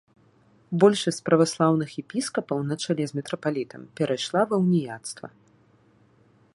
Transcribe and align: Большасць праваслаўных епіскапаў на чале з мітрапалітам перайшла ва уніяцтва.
Большасць 0.83 1.21
праваслаўных 1.27 1.89
епіскапаў 2.03 2.63
на 2.71 2.75
чале 2.87 3.03
з 3.13 3.21
мітрапалітам 3.21 3.81
перайшла 4.01 4.41
ва 4.53 4.61
уніяцтва. 4.65 5.27